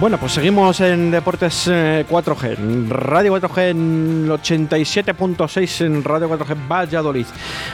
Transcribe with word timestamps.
Bueno, 0.00 0.16
pues 0.16 0.30
seguimos 0.30 0.80
en 0.80 1.10
Deportes 1.10 1.66
4G, 1.66 2.52
eh, 2.52 2.86
Radio 2.88 3.36
4G 3.36 3.70
en 3.70 4.28
87.6 4.28 5.84
en 5.84 6.04
Radio 6.04 6.28
4G 6.28 6.68
Valladolid. 6.68 7.26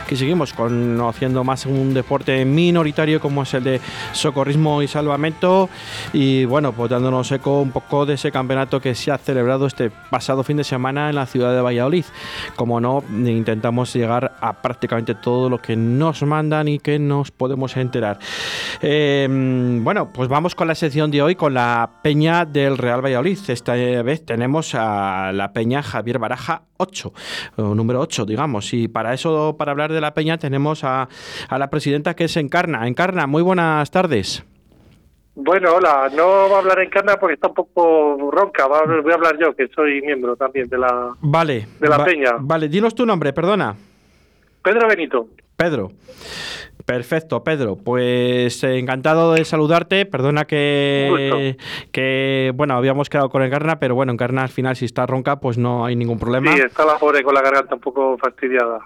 Aquí 0.02 0.16
seguimos 0.16 0.54
conociendo 0.54 1.44
más 1.44 1.66
un 1.66 1.92
deporte 1.92 2.42
minoritario 2.46 3.20
como 3.20 3.42
es 3.42 3.52
el 3.52 3.64
de 3.64 3.80
socorrismo 4.12 4.80
y 4.80 4.88
salvamento 4.88 5.68
y 6.14 6.46
bueno, 6.46 6.72
pues 6.72 6.88
dándonos 6.88 7.30
eco 7.30 7.60
un 7.60 7.72
poco 7.72 8.06
de 8.06 8.14
ese 8.14 8.32
campeonato 8.32 8.80
que 8.80 8.94
se 8.94 9.12
ha 9.12 9.18
celebrado 9.18 9.66
este 9.66 9.90
pasado 9.90 10.42
fin 10.44 10.56
de 10.56 10.64
semana 10.64 11.10
en 11.10 11.16
la 11.16 11.26
ciudad 11.26 11.54
de 11.54 11.60
Valladolid. 11.60 12.06
Como 12.56 12.80
no, 12.80 13.04
intentamos 13.10 13.92
llegar 13.92 14.34
a 14.40 14.62
prácticamente 14.62 15.14
todo 15.14 15.50
lo 15.50 15.58
que 15.58 15.76
nos 15.76 16.22
mandan 16.22 16.68
y 16.68 16.78
que 16.78 16.98
nos 16.98 17.30
podemos 17.30 17.76
enterar. 17.76 18.18
Eh, 18.80 19.28
bueno, 19.82 20.10
pues 20.10 20.30
vamos 20.30 20.54
con 20.54 20.68
la 20.68 20.74
sección 20.74 21.10
de 21.10 21.20
hoy, 21.20 21.34
con 21.34 21.52
la 21.52 21.90
Peña 22.02 22.13
del 22.14 22.78
Real 22.78 23.04
Valladolid. 23.04 23.38
Esta 23.48 23.74
vez 23.74 24.24
tenemos 24.24 24.76
a 24.76 25.32
la 25.32 25.52
Peña 25.52 25.82
Javier 25.82 26.20
Baraja 26.20 26.62
8, 26.76 27.12
o 27.56 27.74
número 27.74 28.00
8, 28.00 28.24
digamos. 28.24 28.72
Y 28.72 28.86
para 28.86 29.12
eso, 29.14 29.56
para 29.58 29.72
hablar 29.72 29.92
de 29.92 30.00
la 30.00 30.14
Peña, 30.14 30.38
tenemos 30.38 30.84
a, 30.84 31.08
la 31.50 31.70
presidenta 31.70 32.14
que 32.14 32.24
es 32.24 32.36
Encarna. 32.36 32.86
Encarna, 32.86 33.26
muy 33.26 33.42
buenas 33.42 33.90
tardes. 33.90 34.44
Bueno, 35.34 35.74
hola, 35.74 36.08
no 36.14 36.48
va 36.48 36.56
a 36.56 36.58
hablar 36.60 36.78
Encarna 36.78 37.16
porque 37.16 37.34
está 37.34 37.48
un 37.48 37.54
poco 37.54 38.30
ronca, 38.30 38.68
voy 38.68 39.10
a 39.10 39.14
hablar 39.16 39.36
yo, 39.40 39.52
que 39.56 39.66
soy 39.74 40.00
miembro 40.02 40.36
también 40.36 40.68
de 40.68 40.78
la, 40.78 41.16
vale, 41.20 41.66
de 41.80 41.88
la 41.88 42.04
Peña. 42.04 42.36
Vale, 42.38 42.68
dinos 42.68 42.94
tu 42.94 43.04
nombre, 43.04 43.32
perdona. 43.32 43.74
Pedro 44.62 44.86
Benito. 44.86 45.26
Pedro. 45.56 45.90
Perfecto, 46.86 47.42
Pedro. 47.44 47.76
Pues 47.76 48.62
eh, 48.62 48.78
encantado 48.78 49.32
de 49.32 49.44
saludarte. 49.44 50.04
Perdona 50.04 50.44
que, 50.44 51.56
que, 51.92 52.52
bueno, 52.54 52.74
habíamos 52.74 53.08
quedado 53.08 53.30
con 53.30 53.42
Encarna, 53.42 53.78
pero 53.78 53.94
bueno, 53.94 54.12
Encarna 54.12 54.42
al 54.42 54.50
final 54.50 54.76
si 54.76 54.84
está 54.84 55.06
ronca, 55.06 55.40
pues 55.40 55.56
no 55.56 55.86
hay 55.86 55.96
ningún 55.96 56.18
problema. 56.18 56.52
Sí, 56.54 56.60
está 56.60 56.84
la 56.84 56.98
pobre 56.98 57.22
con 57.22 57.34
la 57.34 57.40
garganta 57.40 57.74
un 57.74 57.80
poco 57.80 58.18
fastidiada. 58.18 58.80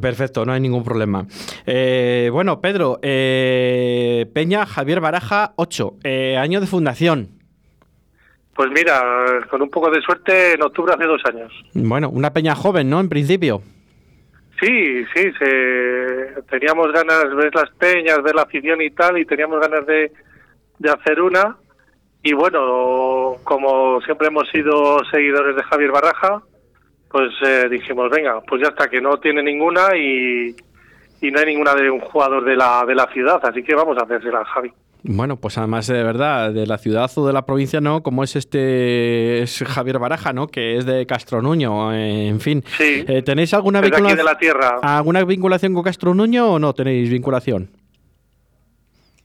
Perfecto, 0.00 0.46
no 0.46 0.52
hay 0.52 0.60
ningún 0.60 0.84
problema. 0.84 1.26
Eh, 1.66 2.30
bueno, 2.32 2.60
Pedro, 2.60 3.00
eh, 3.02 4.30
Peña 4.32 4.64
Javier 4.64 5.00
Baraja, 5.00 5.52
8, 5.56 5.94
año 6.38 6.60
de 6.60 6.66
fundación. 6.68 7.40
Pues 8.54 8.70
mira, 8.70 9.02
con 9.50 9.62
un 9.62 9.70
poco 9.70 9.90
de 9.90 10.00
suerte 10.02 10.52
en 10.52 10.62
octubre 10.62 10.92
hace 10.94 11.06
dos 11.06 11.22
años. 11.24 11.52
Bueno, 11.74 12.10
una 12.10 12.32
peña 12.32 12.54
joven, 12.54 12.88
¿no? 12.88 13.00
En 13.00 13.08
principio. 13.08 13.62
Sí, 14.60 15.04
sí, 15.14 15.32
se, 15.38 16.42
teníamos 16.50 16.92
ganas 16.92 17.30
de 17.30 17.34
ver 17.34 17.54
las 17.54 17.70
peñas, 17.70 18.22
ver 18.22 18.34
la 18.34 18.42
afición 18.42 18.82
y 18.82 18.90
tal, 18.90 19.16
y 19.18 19.24
teníamos 19.24 19.58
ganas 19.60 19.86
de, 19.86 20.12
de 20.78 20.90
hacer 20.90 21.20
una. 21.22 21.56
Y 22.22 22.34
bueno, 22.34 23.36
como 23.44 24.00
siempre 24.02 24.28
hemos 24.28 24.48
sido 24.50 25.02
seguidores 25.10 25.56
de 25.56 25.62
Javier 25.62 25.90
Baraja, 25.90 26.42
pues 27.10 27.32
eh, 27.42 27.68
dijimos, 27.70 28.10
venga, 28.10 28.40
pues 28.42 28.60
ya 28.62 28.68
está, 28.68 28.88
que 28.88 29.00
no 29.00 29.18
tiene 29.18 29.42
ninguna 29.42 29.96
y, 29.96 30.54
y 31.22 31.30
no 31.30 31.40
hay 31.40 31.46
ninguna 31.46 31.74
de 31.74 31.90
un 31.90 32.00
jugador 32.00 32.44
de 32.44 32.56
la, 32.56 32.84
de 32.86 32.94
la 32.94 33.06
ciudad, 33.06 33.40
así 33.42 33.62
que 33.62 33.74
vamos 33.74 33.96
a 33.96 34.02
hacérsela 34.02 34.44
Javi. 34.44 34.70
Bueno, 35.02 35.36
pues 35.36 35.56
además 35.58 35.86
de 35.86 36.02
verdad, 36.02 36.52
de 36.52 36.66
la 36.66 36.78
ciudad 36.78 37.10
o 37.16 37.26
de 37.26 37.32
la 37.32 37.46
provincia, 37.46 37.80
¿no? 37.80 38.02
Como 38.02 38.22
es 38.22 38.36
este 38.36 39.42
es 39.42 39.62
Javier 39.66 39.98
Baraja, 39.98 40.32
¿no? 40.32 40.48
Que 40.48 40.76
es 40.76 40.84
de 40.84 41.06
Castronuño, 41.06 41.92
eh, 41.94 42.28
en 42.28 42.40
fin. 42.40 42.62
Sí. 42.76 43.04
Eh, 43.08 43.22
¿Tenéis 43.22 43.54
alguna 43.54 43.80
vinculación 43.80 44.18
de 44.18 44.24
la 44.24 44.36
tierra. 44.36 44.78
alguna 44.82 45.24
vinculación 45.24 45.74
con 45.74 45.82
Castronuño 45.82 46.52
o 46.54 46.58
no 46.58 46.74
tenéis 46.74 47.10
vinculación? 47.10 47.70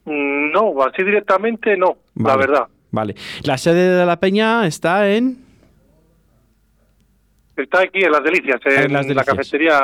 Mm, 0.04 0.52
no, 0.52 0.82
así 0.82 1.02
directamente 1.02 1.76
no, 1.76 1.96
la 2.14 2.36
verdad. 2.36 2.66
Vale. 2.90 3.14
La 3.42 3.58
sede 3.58 3.98
de 3.98 4.06
la 4.06 4.18
Peña 4.18 4.66
está 4.66 5.10
en 5.10 5.46
Está 7.56 7.80
aquí 7.80 8.02
en 8.02 8.12
Las 8.12 8.22
Delicias, 8.22 8.60
en, 8.66 8.92
la 8.92 9.24
cafetería 9.24 9.80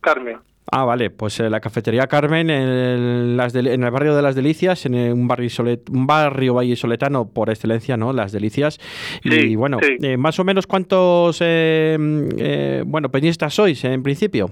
Carmen. 0.00 0.38
Ah, 0.70 0.84
vale, 0.84 1.10
pues 1.10 1.40
eh, 1.40 1.48
la 1.48 1.60
cafetería 1.60 2.06
Carmen 2.06 2.50
en 2.50 2.68
el, 2.68 3.40
en 3.40 3.84
el, 3.84 3.90
barrio 3.90 4.14
de 4.14 4.22
Las 4.22 4.34
Delicias, 4.34 4.84
en 4.86 4.94
un 4.94 5.26
barrio 5.26 5.48
un 5.90 6.06
barrio 6.06 6.54
vallisoletano 6.54 7.28
por 7.32 7.48
excelencia, 7.48 7.96
¿no? 7.96 8.12
Las 8.12 8.32
Delicias. 8.32 8.78
y 9.24 9.56
bueno, 9.56 9.78
eh, 9.82 10.16
más 10.16 10.38
o 10.38 10.44
menos 10.44 10.66
cuántos 10.66 11.38
eh, 11.40 12.82
bueno 12.84 13.08
peñistas 13.10 13.54
sois 13.54 13.82
en 13.84 14.02
principio. 14.02 14.50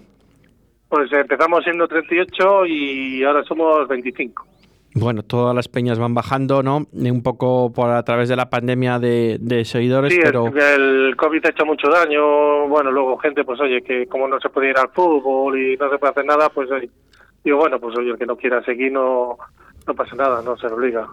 Pues 0.88 1.12
empezamos 1.12 1.64
siendo 1.64 1.86
38 1.86 2.66
y 2.66 3.22
ahora 3.24 3.42
somos 3.44 3.86
25 3.88 4.46
bueno, 4.98 5.22
todas 5.22 5.54
las 5.54 5.68
peñas 5.68 5.98
van 5.98 6.14
bajando, 6.14 6.62
¿no? 6.62 6.86
Un 6.92 7.22
poco 7.22 7.70
por 7.70 7.90
a 7.90 8.02
través 8.02 8.30
de 8.30 8.36
la 8.36 8.48
pandemia 8.48 8.98
de, 8.98 9.62
seguidores, 9.66 10.12
sí, 10.12 10.20
pero... 10.22 10.46
el 10.46 11.14
COVID 11.16 11.44
ha 11.44 11.50
hecho 11.50 11.66
mucho 11.66 11.88
daño, 11.90 12.66
bueno, 12.66 12.90
luego 12.90 13.18
gente, 13.18 13.44
pues 13.44 13.60
oye, 13.60 13.82
que 13.82 14.06
como 14.06 14.26
no 14.26 14.40
se 14.40 14.48
puede 14.48 14.70
ir 14.70 14.78
al 14.78 14.88
fútbol 14.88 15.58
y 15.58 15.76
no 15.76 15.90
se 15.90 15.98
puede 15.98 16.12
hacer 16.12 16.24
nada, 16.24 16.48
pues 16.48 16.70
digo, 17.44 17.58
bueno, 17.58 17.78
pues 17.78 17.94
oye, 17.98 18.10
el 18.10 18.18
que 18.18 18.24
no 18.24 18.36
quiera 18.36 18.62
seguir 18.64 18.90
no, 18.90 19.36
no 19.86 19.94
pasa 19.94 20.16
nada, 20.16 20.40
no 20.42 20.56
se 20.56 20.66
obliga. 20.66 21.06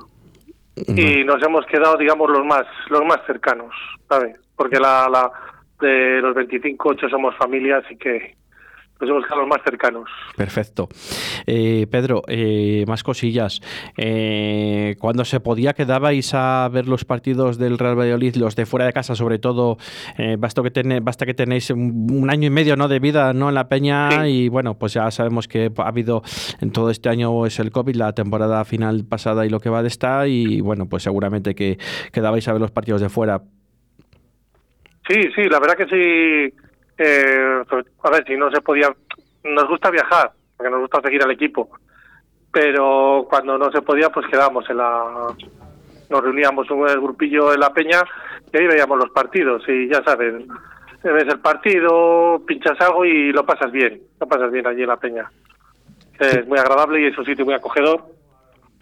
Y 0.76 1.26
nos 1.26 1.44
hemos 1.44 1.66
quedado, 1.66 1.98
digamos, 1.98 2.30
los 2.30 2.46
más 2.46 2.66
los 2.90 3.04
más 3.04 3.20
cercanos, 3.28 3.76
¿sabes? 4.08 4.38
Porque 4.56 4.80
la, 4.80 5.10
la 5.12 5.30
de 5.82 6.22
los 6.22 6.34
25, 6.34 6.90
8 6.90 7.10
somos 7.10 7.36
familias 7.36 7.84
y 7.92 7.98
que 7.98 8.36
los 9.08 9.24
los 9.30 9.48
más 9.48 9.62
cercanos. 9.64 10.10
Perfecto. 10.36 10.90
Eh, 11.46 11.88
Pedro, 11.90 12.24
eh, 12.28 12.86
más 12.88 13.04
cosillas. 13.04 13.62
Eh, 13.98 14.96
cuando 15.00 15.26
se 15.26 15.40
podía, 15.40 15.74
quedabais 15.74 16.34
a 16.34 16.70
ver 16.72 16.88
los 16.88 17.06
partidos 17.06 17.58
del 17.58 17.78
Real 17.78 17.98
Valladolid, 17.98 18.36
los 18.36 18.56
de 18.56 18.66
fuera 18.66 18.86
de 18.86 18.94
casa, 18.94 19.16
sobre 19.16 19.40
todo. 19.40 19.78
basta, 20.38 20.62
que 20.62 21.00
basta 21.02 21.26
que 21.26 21.34
tenéis 21.34 21.70
un, 21.70 22.30
año 22.30 22.48
y 22.48 22.50
medio 22.50 22.76
¿no? 22.76 22.88
de 22.88 23.00
vida 23.00 23.34
¿no? 23.34 23.50
en 23.50 23.56
la 23.56 23.68
Peña 23.68 24.28
y 24.28 24.50
bueno, 24.50 24.78
pues 24.78 24.94
ya 24.94 25.10
sabemos 25.12 25.48
que 25.48 25.72
ha 25.78 25.88
habido 25.88 26.22
en 26.62 26.72
todo 26.72 26.90
este 26.90 27.10
año 27.10 27.46
es 27.46 27.60
el 27.60 27.72
COVID, 27.72 27.96
la 27.96 28.14
temporada 28.14 28.64
final 28.66 29.06
pasada 29.06 29.46
y 29.46 29.50
lo 29.50 29.60
que 29.60 29.70
va 29.70 29.82
de 29.82 29.88
esta 29.88 30.28
y 30.28 30.62
bueno, 30.62 30.88
pues 30.88 31.04
seguramente 31.04 31.56
que 31.56 31.78
quedabais 32.12 32.48
a 32.48 32.54
ver 32.54 32.62
los 32.62 32.72
partidos 32.72 33.02
de 33.02 33.10
fuera. 33.10 33.42
Sí, 35.08 35.22
sí, 35.36 35.44
la 35.50 35.60
verdad 35.60 35.76
que 35.76 35.86
sí 35.86 36.56
eh, 36.98 37.64
a 38.04 38.10
ver, 38.10 38.26
si 38.26 38.36
no 38.36 38.52
se 38.52 38.62
podía, 38.62 38.94
nos 39.44 39.68
gusta 39.68 39.90
viajar, 39.90 40.32
porque 40.56 40.72
nos 40.72 40.82
gusta 40.82 41.02
seguir 41.02 41.24
al 41.24 41.32
equipo, 41.32 41.70
pero 42.52 43.26
cuando 43.30 43.58
no 43.58 43.72
se 43.72 43.82
podía, 43.82 44.10
pues 44.10 44.28
quedábamos 44.28 44.70
en 44.70 44.78
la, 44.78 45.36
nos 46.10 46.24
reuníamos 46.24 46.70
un 46.70 46.86
grupillo 47.02 47.54
en 47.54 47.60
la 47.60 47.74
peña 47.74 48.02
y 48.52 48.58
ahí 48.58 48.68
veíamos 48.68 48.98
los 48.98 49.10
partidos 49.10 49.64
y 49.68 49.90
ya 49.90 50.04
sabes, 50.04 50.36
ves 51.04 51.28
el 51.28 51.40
partido, 51.40 52.42
pinchas 52.46 52.80
algo 52.80 53.06
y 53.06 53.32
lo 53.32 53.46
pasas 53.46 53.72
bien, 53.72 54.02
lo 54.20 54.28
pasas 54.28 54.52
bien 54.52 54.68
allí 54.68 54.84
en 54.84 54.90
la 54.90 54.98
peña. 54.98 55.32
Es 56.20 56.48
muy 56.48 56.60
agradable 56.60 57.02
y 57.02 57.08
es 57.08 57.18
un 57.18 57.26
sitio 57.26 57.44
muy 57.44 57.56
acogedor 57.56 58.06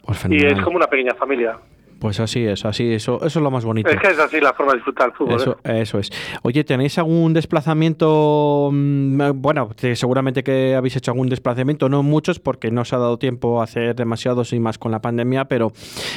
pues 0.04 0.26
y 0.30 0.46
es 0.46 0.62
como 0.62 0.78
una 0.78 0.88
pequeña 0.88 1.14
familia. 1.16 1.58
Pues 2.02 2.20
así 2.20 2.44
es, 2.44 2.66
así 2.66 2.96
eso, 2.96 3.18
eso 3.18 3.28
es 3.28 3.44
lo 3.44 3.52
más 3.52 3.64
bonito. 3.64 3.88
Es 3.88 4.00
que 4.00 4.08
es 4.08 4.18
así 4.18 4.42
la 4.42 4.54
forma 4.54 4.72
de 4.72 4.80
disfrutar 4.80 5.10
el 5.10 5.14
fútbol. 5.14 5.36
Eso, 5.36 5.58
¿eh? 5.64 5.82
eso 5.82 6.00
es. 6.00 6.10
Oye, 6.42 6.64
¿tenéis 6.64 6.98
algún 6.98 7.32
desplazamiento? 7.32 8.72
Mm, 8.72 9.34
bueno, 9.36 9.70
seguramente 9.78 10.44
que 10.44 10.74
habéis 10.74 10.96
hecho 10.96 11.12
algún 11.12 11.30
desplazamiento, 11.30 11.90
no 11.90 12.02
muchos 12.02 12.40
porque 12.40 12.72
no 12.72 12.82
os 12.82 12.92
ha 12.94 12.98
dado 12.98 13.20
tiempo 13.20 13.62
a 13.62 13.66
hacer 13.66 13.94
demasiados 13.94 14.52
y 14.52 14.60
más 14.60 14.80
con 14.80 14.92
la 14.92 15.00
pandemia, 15.00 15.46
pero 15.46 15.74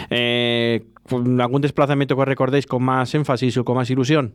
eh, 0.08 0.86
¿algún 1.10 1.60
desplazamiento 1.60 2.16
que 2.16 2.24
recordéis 2.24 2.66
con 2.66 2.82
más 2.82 3.14
énfasis 3.14 3.58
o 3.58 3.64
con 3.66 3.76
más 3.76 3.90
ilusión? 3.90 4.32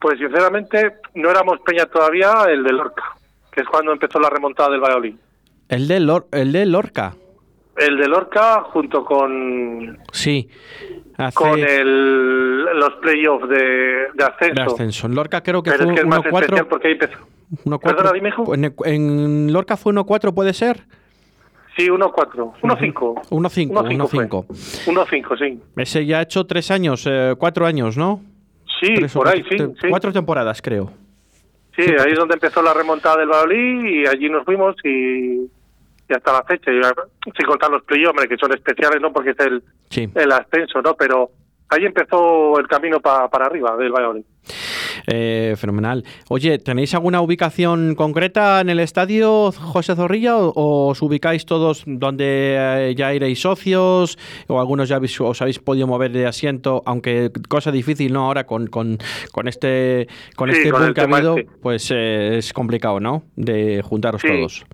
Pues 0.00 0.18
sinceramente 0.18 0.94
no 1.14 1.30
éramos 1.30 1.60
Peña 1.60 1.84
todavía, 1.84 2.46
el 2.48 2.64
de 2.64 2.72
Lorca, 2.72 3.04
que 3.52 3.60
es 3.60 3.66
cuando 3.66 3.92
empezó 3.92 4.18
la 4.18 4.30
remontada 4.30 4.70
del 4.70 4.80
Valladolid. 4.80 5.14
¿El 5.68 5.88
de, 5.88 6.00
Lor 6.00 6.26
el 6.32 6.52
de 6.52 6.64
Lorca? 6.64 7.16
El 7.76 7.96
de 7.98 8.08
Lorca 8.08 8.62
junto 8.62 9.04
con... 9.04 9.98
Sí. 10.12 10.48
Con 11.34 11.58
el, 11.58 12.64
los 12.64 12.94
playoffs 13.00 13.48
de, 13.48 14.08
de 14.14 14.24
ascenso. 14.24 14.54
De 14.54 14.62
ascenso. 14.62 15.06
En 15.06 15.14
Lorca 15.14 15.42
creo 15.42 15.62
que 15.62 15.72
fue 15.72 15.86
1-4. 15.86 16.66
porque 16.68 16.88
ahí 16.88 16.94
empezó. 16.94 17.18
1-4. 17.64 18.74
En, 18.84 19.52
Lorca 19.52 19.76
fue 19.76 19.92
1-4, 19.94 20.34
¿puede 20.34 20.52
ser? 20.52 20.82
Sí, 21.76 21.88
1-4. 21.88 22.54
1-5. 22.62 23.28
1-5. 23.30 23.68
1-5. 23.70 24.46
1-5, 24.46 25.38
sí. 25.38 25.60
Ese 25.76 26.06
ya 26.06 26.18
ha 26.18 26.22
hecho 26.22 26.44
tres 26.46 26.70
años, 26.70 27.06
eh, 27.06 27.34
cuatro 27.38 27.66
años, 27.66 27.96
¿no? 27.96 28.20
Sí, 28.80 28.94
por 29.12 29.28
ahí, 29.28 29.42
sí, 29.48 29.56
sí. 29.58 29.88
Cuatro 29.88 30.12
temporadas, 30.12 30.60
creo. 30.60 30.92
Sí, 31.76 31.82
ahí 31.82 32.12
es 32.12 32.18
donde 32.18 32.34
empezó 32.34 32.62
la 32.62 32.72
remontada 32.72 33.18
del 33.18 33.28
Valladolid 33.28 33.84
y 33.84 34.06
allí 34.06 34.30
nos 34.30 34.44
fuimos 34.44 34.76
y 34.84 35.46
y 36.08 36.14
hasta 36.14 36.32
la 36.32 36.42
fecha, 36.44 36.70
y, 36.70 36.80
sin 37.36 37.46
contar 37.46 37.70
los 37.70 37.82
playoffs, 37.82 38.26
que 38.28 38.36
son 38.36 38.52
especiales, 38.52 39.00
¿no? 39.00 39.12
Porque 39.12 39.30
es 39.30 39.40
el, 39.40 39.62
el 40.14 40.32
ascenso, 40.32 40.80
¿no? 40.82 40.94
Pero 40.94 41.30
ahí 41.68 41.84
empezó 41.84 42.58
el 42.58 42.68
camino 42.68 43.00
para 43.00 43.24
arriba 43.24 43.76
del 43.76 43.92
Valladolid. 43.92 44.24
Eh, 45.06 45.54
fenomenal. 45.56 46.04
Oye, 46.28 46.58
¿tenéis 46.58 46.94
alguna 46.94 47.20
ubicación 47.20 47.94
concreta 47.94 48.60
en 48.60 48.70
el 48.70 48.80
estadio, 48.80 49.52
José 49.52 49.94
Zorrilla, 49.94 50.36
o, 50.36 50.88
os 50.88 51.02
ubicáis 51.02 51.46
todos 51.46 51.84
donde 51.86 52.56
eh, 52.58 52.94
ya 52.96 53.14
iréis 53.14 53.40
socios, 53.40 54.18
o 54.48 54.60
algunos 54.60 54.88
ya 54.88 54.98
os 54.98 55.42
habéis 55.42 55.58
podido 55.58 55.86
mover 55.86 56.12
de 56.12 56.26
asiento, 56.26 56.82
aunque 56.86 57.30
cosa 57.48 57.70
difícil, 57.70 58.12
¿no? 58.12 58.26
Ahora 58.26 58.46
con, 58.46 58.66
con, 58.66 58.98
con 59.32 59.48
este 59.48 60.08
con 60.34 60.50
este 60.50 60.72
boom 60.72 60.94
que 60.94 61.00
ha 61.00 61.04
habido, 61.04 61.38
este. 61.38 61.50
pues 61.60 61.90
eh, 61.92 62.38
es 62.38 62.52
complicado, 62.52 63.00
¿no? 63.00 63.24
De 63.36 63.82
juntaros 63.82 64.22
todos. 64.22 64.64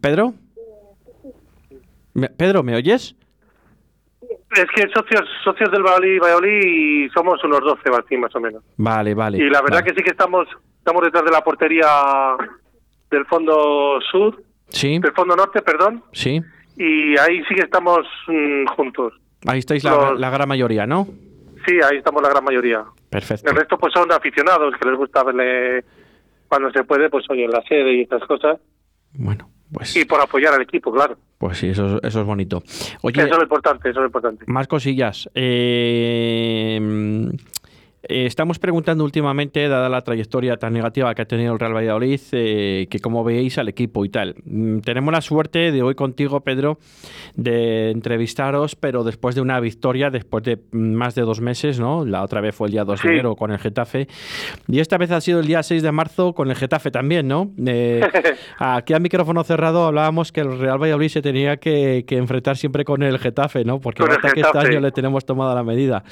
¿Pedro? 0.00 0.34
Pedro, 2.36 2.62
¿me 2.62 2.74
oyes? 2.74 3.14
Es 4.56 4.66
que 4.74 4.88
socios 4.92 5.28
socios 5.44 5.70
del 5.70 5.82
Valladolid, 5.82 7.10
somos 7.12 7.42
unos 7.44 7.60
12 7.60 7.82
así 8.04 8.16
más 8.16 8.34
o 8.34 8.40
menos. 8.40 8.64
Vale, 8.76 9.14
vale. 9.14 9.38
Y 9.38 9.48
la 9.48 9.62
verdad 9.62 9.84
que 9.84 9.94
sí 9.94 10.02
que 10.02 10.10
estamos 10.10 10.48
estamos 10.78 11.02
detrás 11.02 11.24
de 11.24 11.30
la 11.30 11.42
portería 11.42 11.86
del 13.10 13.26
fondo 13.26 14.00
sur. 14.10 14.42
Sí. 14.68 14.98
Del 14.98 15.12
fondo 15.12 15.36
norte, 15.36 15.62
perdón. 15.62 16.02
Sí. 16.12 16.40
Y 16.76 17.18
ahí 17.18 17.42
sí 17.48 17.54
que 17.54 17.62
estamos 17.62 18.06
mm, 18.26 18.66
juntos. 18.76 19.14
Ahí 19.46 19.60
estáis 19.60 19.84
la, 19.84 20.14
la, 20.16 20.30
gran 20.30 20.48
mayoría, 20.48 20.86
¿no? 20.86 21.06
Sí, 21.66 21.78
ahí 21.82 21.98
estamos 21.98 22.22
la 22.22 22.30
gran 22.30 22.44
mayoría. 22.44 22.84
Perfecto. 23.08 23.50
El 23.50 23.56
resto 23.56 23.78
pues 23.78 23.92
son 23.92 24.10
aficionados 24.12 24.74
que 24.80 24.88
les 24.88 24.98
gusta 24.98 25.22
verle 25.24 25.84
cuando 26.48 26.70
se 26.72 26.84
puede, 26.84 27.08
pues 27.08 27.24
oye, 27.30 27.44
en 27.44 27.50
la 27.50 27.62
sede 27.62 27.94
y 27.94 28.02
estas 28.02 28.22
cosas. 28.24 28.58
Bueno, 29.12 29.48
pues... 29.72 29.96
Y 29.96 30.04
por 30.04 30.20
apoyar 30.20 30.54
al 30.54 30.62
equipo, 30.62 30.92
claro. 30.92 31.16
Pues 31.38 31.58
sí, 31.58 31.68
eso, 31.68 32.02
eso 32.02 32.20
es 32.20 32.26
bonito. 32.26 32.62
Oye, 33.02 33.22
eso 33.22 33.36
es 33.36 33.42
importante, 33.42 33.90
eso 33.90 34.00
es 34.00 34.06
importante. 34.06 34.44
Más 34.46 34.68
cosillas. 34.68 35.28
Eh, 35.34 36.78
eh, 38.02 38.24
estamos 38.24 38.58
preguntando 38.58 39.04
últimamente, 39.04 39.68
dada 39.68 39.90
la 39.90 40.00
trayectoria 40.00 40.56
tan 40.56 40.72
negativa 40.72 41.14
que 41.14 41.20
ha 41.20 41.26
tenido 41.26 41.52
el 41.52 41.58
Real 41.58 41.74
Valladolid, 41.74 42.20
eh, 42.32 42.86
que 42.88 42.98
cómo 42.98 43.24
veis 43.24 43.58
al 43.58 43.68
equipo 43.68 44.06
y 44.06 44.08
tal. 44.08 44.36
Mm, 44.44 44.78
tenemos 44.78 45.12
la 45.12 45.20
suerte 45.20 45.70
de 45.70 45.82
hoy 45.82 45.94
contigo, 45.94 46.40
Pedro, 46.40 46.78
de 47.34 47.90
entrevistaros, 47.90 48.74
pero 48.74 49.04
después 49.04 49.34
de 49.34 49.42
una 49.42 49.60
victoria, 49.60 50.08
después 50.08 50.44
de 50.44 50.58
más 50.70 51.14
de 51.14 51.22
dos 51.22 51.42
meses, 51.42 51.78
¿no? 51.78 52.06
La 52.06 52.22
otra 52.22 52.40
vez 52.40 52.54
fue 52.54 52.68
el 52.68 52.72
día 52.72 52.84
2 52.84 53.02
de 53.02 53.08
enero 53.10 53.36
con 53.36 53.50
el 53.50 53.58
Getafe. 53.58 54.08
Y 54.66 54.80
esta 54.80 54.96
vez 54.96 55.10
ha 55.10 55.20
sido 55.20 55.40
el 55.40 55.46
día 55.46 55.62
6 55.62 55.82
de 55.82 55.92
marzo 55.92 56.32
con 56.32 56.48
el 56.48 56.56
Getafe 56.56 56.90
también, 56.90 57.28
¿no? 57.28 57.50
Eh, 57.66 58.00
aquí 58.58 58.94
a 58.94 58.98
micrófono 58.98 59.44
cerrado 59.44 59.84
hablábamos 59.84 60.32
que 60.32 60.40
el 60.40 60.58
Real 60.58 60.78
Valladolid 60.78 61.08
se 61.08 61.20
tenía 61.20 61.58
que, 61.58 62.06
enfrentar 62.08 62.56
siempre 62.56 62.84
con 62.84 63.02
el 63.02 63.18
Getafe, 63.18 63.62
¿no? 63.64 63.78
Porque 63.78 64.04
hasta 64.04 64.32
que 64.32 64.40
este 64.40 64.58
año 64.58 64.80
le 64.80 64.90
tenemos 64.90 65.26
tomada 65.26 65.54
la 65.54 65.64
medida. 65.64 66.02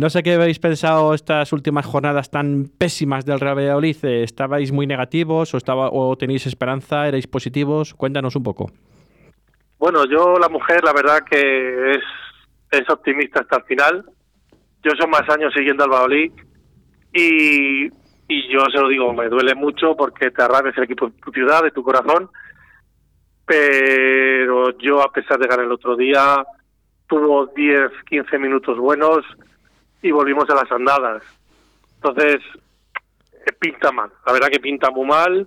no 0.00 0.08
sé 0.08 0.22
qué 0.22 0.32
habéis 0.32 0.58
pensado 0.58 0.77
estas 0.84 1.52
últimas 1.52 1.86
jornadas 1.86 2.30
tan 2.30 2.66
pésimas 2.78 3.24
del 3.24 3.40
Real 3.40 3.56
Valladolid? 3.56 3.96
Eh, 4.04 4.22
¿Estabais 4.22 4.72
muy 4.72 4.86
negativos 4.86 5.54
o, 5.54 5.56
estaba, 5.56 5.90
o 5.90 6.16
tenéis 6.16 6.46
esperanza? 6.46 7.08
¿Erais 7.08 7.26
positivos? 7.26 7.94
Cuéntanos 7.94 8.36
un 8.36 8.42
poco. 8.42 8.70
Bueno, 9.78 10.04
yo, 10.06 10.38
la 10.38 10.48
mujer, 10.48 10.82
la 10.84 10.92
verdad 10.92 11.20
que 11.28 11.92
es, 11.92 12.04
es 12.70 12.90
optimista 12.90 13.40
hasta 13.40 13.56
el 13.56 13.64
final. 13.64 14.04
Yo 14.82 14.92
son 14.98 15.10
más 15.10 15.28
años 15.28 15.52
siguiendo 15.54 15.84
al 15.84 15.90
Valladolid 15.90 16.32
y, 17.12 17.86
y 18.28 18.52
yo 18.52 18.60
se 18.72 18.80
lo 18.80 18.88
digo, 18.88 19.12
me 19.12 19.28
duele 19.28 19.54
mucho 19.54 19.96
porque 19.96 20.30
te 20.30 20.42
arrabes 20.42 20.76
el 20.76 20.84
equipo 20.84 21.08
de 21.08 21.20
tu 21.24 21.30
ciudad, 21.32 21.62
de 21.62 21.70
tu 21.70 21.82
corazón. 21.82 22.30
Pero 23.46 24.76
yo, 24.78 25.02
a 25.02 25.10
pesar 25.12 25.38
de 25.38 25.48
ganar 25.48 25.64
el 25.64 25.72
otro 25.72 25.96
día, 25.96 26.44
tuvo 27.08 27.46
10, 27.46 27.90
15 28.08 28.38
minutos 28.38 28.78
buenos 28.78 29.24
y 30.02 30.10
volvimos 30.10 30.48
a 30.50 30.54
las 30.54 30.70
andadas. 30.70 31.22
Entonces, 31.96 32.40
eh, 33.32 33.52
pinta 33.58 33.92
mal, 33.92 34.10
la 34.26 34.32
verdad 34.32 34.48
que 34.48 34.60
pinta 34.60 34.90
muy 34.90 35.06
mal, 35.06 35.46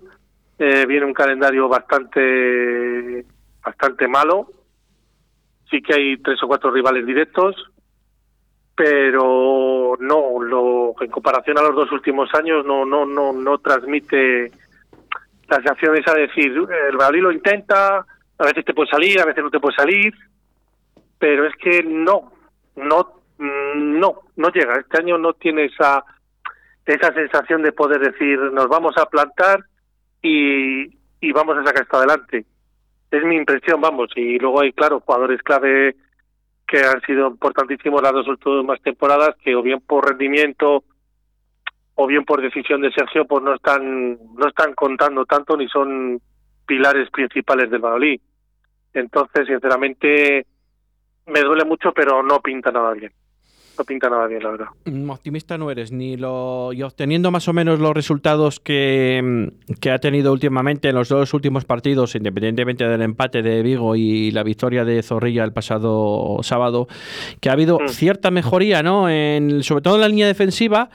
eh, 0.58 0.86
viene 0.86 1.06
un 1.06 1.14
calendario 1.14 1.68
bastante, 1.68 3.24
bastante 3.64 4.06
malo, 4.08 4.50
sí 5.70 5.80
que 5.82 5.94
hay 5.94 6.16
tres 6.18 6.42
o 6.42 6.48
cuatro 6.48 6.70
rivales 6.70 7.06
directos, 7.06 7.56
pero 8.74 9.96
no, 10.00 10.42
lo, 10.42 10.94
en 11.00 11.10
comparación 11.10 11.58
a 11.58 11.62
los 11.62 11.74
dos 11.74 11.92
últimos 11.92 12.32
años 12.34 12.64
no, 12.64 12.84
no, 12.84 13.06
no, 13.06 13.32
no 13.32 13.58
transmite 13.58 14.50
las 15.48 15.66
acciones 15.66 16.06
a 16.08 16.14
decir, 16.14 16.52
el 16.88 16.96
Madrid 16.96 17.22
lo 17.22 17.32
intenta, 17.32 17.98
a 18.38 18.44
veces 18.44 18.64
te 18.64 18.74
puede 18.74 18.90
salir, 18.90 19.20
a 19.20 19.26
veces 19.26 19.44
no 19.44 19.50
te 19.50 19.60
puede 19.60 19.76
salir, 19.76 20.14
pero 21.18 21.46
es 21.46 21.54
que 21.56 21.82
no, 21.82 22.32
no 22.76 23.21
no, 23.42 24.20
no 24.36 24.48
llega. 24.50 24.74
Este 24.74 24.98
año 24.98 25.18
no 25.18 25.34
tiene 25.34 25.64
esa, 25.66 26.04
esa 26.86 27.12
sensación 27.12 27.62
de 27.62 27.72
poder 27.72 28.00
decir 28.00 28.38
nos 28.38 28.68
vamos 28.68 28.96
a 28.96 29.06
plantar 29.06 29.64
y, 30.22 30.84
y 31.20 31.32
vamos 31.32 31.56
a 31.58 31.64
sacar 31.64 31.82
esto 31.82 31.96
adelante. 31.96 32.44
Es 33.10 33.24
mi 33.24 33.36
impresión, 33.36 33.80
vamos. 33.80 34.10
Y 34.16 34.38
luego 34.38 34.62
hay, 34.62 34.72
claro, 34.72 35.00
jugadores 35.00 35.42
clave 35.42 35.96
que 36.66 36.78
han 36.78 37.00
sido 37.02 37.28
importantísimos 37.28 38.00
las 38.02 38.12
dos 38.12 38.28
últimas 38.28 38.80
temporadas, 38.80 39.36
que 39.44 39.54
o 39.54 39.62
bien 39.62 39.80
por 39.80 40.08
rendimiento 40.08 40.84
o 41.94 42.06
bien 42.06 42.24
por 42.24 42.40
decisión 42.40 42.80
de 42.80 42.90
Sergio, 42.92 43.26
pues 43.26 43.42
no 43.42 43.54
están, 43.54 44.18
no 44.34 44.48
están 44.48 44.72
contando 44.74 45.26
tanto 45.26 45.56
ni 45.56 45.68
son 45.68 46.18
pilares 46.66 47.10
principales 47.10 47.70
del 47.70 47.80
Valladolid. 47.80 48.20
Entonces, 48.94 49.46
sinceramente, 49.46 50.46
me 51.26 51.40
duele 51.40 51.66
mucho, 51.66 51.92
pero 51.92 52.22
no 52.22 52.40
pinta 52.40 52.72
nada 52.72 52.92
bien 52.92 53.12
no 53.78 53.84
pinta 53.84 54.08
nada 54.10 54.26
bien, 54.26 54.42
la 54.42 54.50
verdad. 54.50 54.66
Mm, 54.84 55.10
optimista 55.10 55.58
no 55.58 55.70
eres, 55.70 55.92
ni 55.92 56.16
lo 56.16 56.72
y 56.72 56.82
obteniendo 56.82 57.30
más 57.30 57.48
o 57.48 57.52
menos 57.52 57.80
los 57.80 57.94
resultados 57.94 58.60
que, 58.60 59.20
mm, 59.22 59.74
que, 59.80 59.90
ha 59.90 59.98
tenido 59.98 60.32
últimamente 60.32 60.88
en 60.88 60.94
los 60.94 61.08
dos 61.08 61.34
últimos 61.34 61.64
partidos, 61.64 62.14
independientemente 62.14 62.86
del 62.86 63.02
empate 63.02 63.42
de 63.42 63.62
Vigo 63.62 63.96
y 63.96 64.30
la 64.30 64.42
victoria 64.42 64.84
de 64.84 65.02
Zorrilla 65.02 65.44
el 65.44 65.52
pasado 65.52 66.38
sábado, 66.42 66.88
que 67.40 67.48
ha 67.48 67.52
habido 67.52 67.78
mm. 67.78 67.88
cierta 67.88 68.30
mejoría, 68.30 68.82
¿no? 68.82 69.08
En, 69.08 69.62
sobre 69.62 69.82
todo 69.82 69.96
en 69.96 70.00
la 70.02 70.08
línea 70.08 70.26
defensiva, 70.26 70.90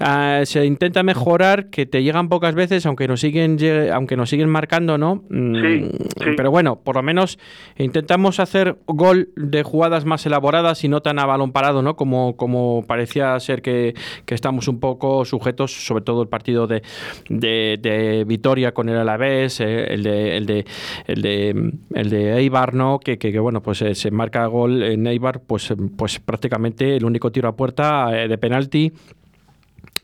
ah, 0.00 0.40
se 0.44 0.64
intenta 0.64 1.02
mejorar, 1.02 1.70
que 1.70 1.86
te 1.86 2.02
llegan 2.02 2.28
pocas 2.28 2.54
veces, 2.54 2.86
aunque 2.86 3.08
nos 3.08 3.20
siguen, 3.20 3.58
aunque 3.92 4.16
nos 4.16 4.30
siguen 4.30 4.48
marcando, 4.48 4.98
¿no? 4.98 5.24
Sí, 5.30 5.90
Pero 6.36 6.50
bueno, 6.50 6.76
por 6.76 6.96
lo 6.96 7.02
menos 7.02 7.38
intentamos 7.76 8.40
hacer 8.40 8.76
gol 8.86 9.30
de 9.36 9.62
jugadas 9.62 10.04
más 10.04 10.24
elaboradas 10.26 10.84
y 10.84 10.88
no 10.88 11.02
tan 11.02 11.18
a 11.18 11.26
balón 11.26 11.52
parado, 11.52 11.82
¿no? 11.82 11.96
Como 11.96 12.13
como, 12.36 12.84
parecía 12.86 13.38
ser 13.40 13.62
que, 13.62 13.94
estamos 14.26 14.66
un 14.66 14.80
poco 14.80 15.24
sujetos, 15.24 15.86
sobre 15.86 16.02
todo 16.02 16.22
el 16.22 16.28
partido 16.28 16.66
de, 16.66 16.82
de, 17.28 18.24
Vitoria 18.26 18.72
con 18.72 18.88
el 18.88 18.98
Alavés, 18.98 19.60
eh, 19.60 19.84
el, 19.94 20.02
de, 20.02 20.36
el, 20.36 20.46
de, 20.46 20.64
el, 21.06 21.22
de, 21.22 21.72
el 21.94 22.10
de 22.10 22.36
Eibar, 22.38 22.74
¿no? 22.74 22.98
que, 22.98 23.18
que, 23.18 23.38
bueno, 23.38 23.62
pues 23.62 23.82
eh, 23.82 23.94
se 23.94 24.10
marca 24.10 24.46
gol 24.46 24.82
en 24.82 25.06
Eibar, 25.06 25.40
pues, 25.40 25.72
pues 25.96 26.18
prácticamente 26.18 26.96
el 26.96 27.04
único 27.04 27.30
tiro 27.30 27.48
a 27.48 27.56
puerta 27.56 28.10
eh, 28.18 28.28
de 28.28 28.38
penalti 28.38 28.92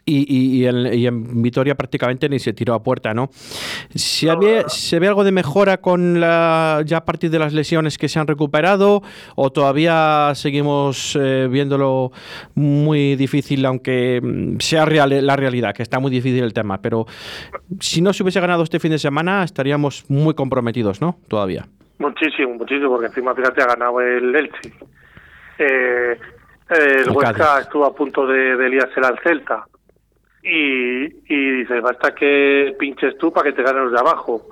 y, 0.05 0.65
en, 0.65 1.43
Vitoria 1.43 1.75
prácticamente 1.75 2.29
ni 2.29 2.39
se 2.39 2.53
tiró 2.53 2.75
a 2.75 2.83
puerta, 2.83 3.15
¿no? 3.15 3.29
¿Se, 3.95 4.29
¿Se 4.69 4.99
ve 4.99 5.09
algo 5.09 5.25
de 5.25 5.33
mejora 5.33 5.79
con 5.79 6.21
la, 6.21 6.83
ya 6.85 6.99
a 6.99 7.05
partir 7.05 7.31
de 7.31 7.39
las 7.39 7.53
lesiones 7.53 7.99
que 7.99 8.09
se 8.09 8.19
han 8.19 8.27
recuperado 8.27 9.03
o 9.37 9.51
todavía 9.51 10.33
seguimos 10.35 11.17
eh, 11.21 11.49
viéndolo 11.51 12.13
muy 12.55 13.17
difícil, 13.17 13.65
aunque 13.67 14.21
mm, 14.23 14.59
sea 14.59 14.85
real, 14.85 15.27
la 15.27 15.37
realidad, 15.37 15.75
que 15.75 15.83
está 15.83 15.99
muy 16.01 16.11
difícil 16.11 16.43
el 16.43 16.53
tema? 16.53 16.79
Pero 16.81 17.07
si 17.79 18.01
no 18.03 18.13
se 18.13 18.23
hubiese 18.23 18.41
ganado 18.41 18.63
este 18.63 18.79
fin 18.81 18.91
de 18.91 18.99
semana 18.99 19.43
estaríamos 19.45 20.05
muy 20.09 20.35
comprometidos, 20.35 21.01
¿no? 21.01 21.17
Todavía. 21.29 21.67
Muchísimo, 21.99 22.55
muchísimo, 22.55 22.91
porque 22.91 23.07
encima 23.07 23.35
fíjate 23.35 23.63
ha 23.63 23.67
ganado 23.67 24.01
el 24.01 24.35
Elche. 24.35 24.73
Eh, 25.59 26.19
el, 26.71 27.11
Huesca 27.11 27.61
estuvo 27.61 27.85
a 27.85 27.95
punto 27.95 28.27
de, 28.27 28.57
de 28.57 28.69
liarse 28.69 29.01
al 29.01 29.19
Celta 29.23 29.67
y, 30.43 31.05
y 31.05 31.51
dices, 31.59 31.83
basta 31.83 32.15
que 32.15 32.75
pinches 32.79 33.17
tú 33.19 33.33
para 33.33 33.51
que 33.51 33.57
te 33.57 33.63
ganen 33.63 33.85
los 33.85 33.93
de 33.93 34.01
abajo. 34.01 34.47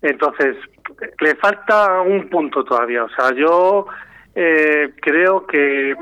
Entonces, 0.00 0.56
le 1.20 1.34
falta 1.36 2.00
un 2.02 2.28
punto 2.28 2.64
todavía. 2.64 3.04
O 3.04 3.08
sea, 3.10 3.32
yo 3.34 3.86
eh, 4.34 4.92
creo 5.00 5.46
que 5.46 5.94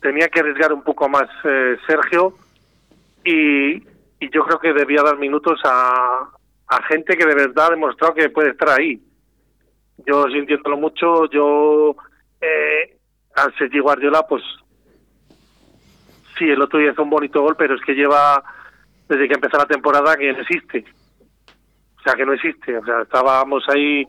tenía 0.00 0.28
que 0.28 0.40
arriesgar 0.40 0.72
un 0.72 0.82
poco 0.82 1.08
más 1.08 1.28
eh, 1.44 1.76
Sergio 1.86 2.34
y, 3.24 3.86
yo 4.30 4.44
creo 4.44 4.58
que 4.58 4.72
debía 4.72 5.02
dar 5.02 5.16
minutos 5.16 5.60
a, 5.64 6.28
gente 6.88 7.16
que 7.16 7.24
de 7.24 7.34
verdad 7.34 7.66
ha 7.66 7.70
demostrado 7.70 8.14
que 8.14 8.30
puede 8.30 8.50
estar 8.50 8.68
ahí. 8.70 9.00
Yo 10.06 10.24
sintiéndolo 10.24 10.76
mucho, 10.76 11.26
yo 11.30 11.96
eh, 12.40 12.96
al 13.36 13.54
Sergi 13.56 13.78
Guardiola, 13.78 14.26
pues 14.28 14.42
sí, 16.38 16.44
el 16.44 16.62
otro 16.62 16.78
día 16.78 16.92
hizo 16.92 17.02
un 17.02 17.10
bonito 17.10 17.42
gol, 17.42 17.56
pero 17.56 17.74
es 17.74 17.80
que 17.82 17.94
lleva 17.94 18.42
desde 19.08 19.26
que 19.26 19.34
empezó 19.34 19.56
la 19.56 19.66
temporada 19.66 20.16
que 20.16 20.32
no 20.32 20.40
existe. 20.40 20.84
O 21.98 22.02
sea, 22.02 22.14
que 22.14 22.24
no 22.24 22.32
existe. 22.32 22.76
O 22.76 22.84
sea, 22.84 23.02
estábamos 23.02 23.64
ahí 23.68 24.06